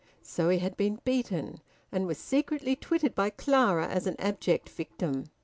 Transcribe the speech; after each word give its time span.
So 0.23 0.49
he 0.49 0.57
had 0.57 0.75
been 0.77 0.99
beaten, 1.05 1.61
and 1.91 2.07
was 2.07 2.17
secretly 2.17 2.75
twitted 2.75 3.13
by 3.13 3.29
Clara 3.29 3.85
as 3.87 4.07
an 4.07 4.15
abject 4.17 4.67
victim. 4.67 5.25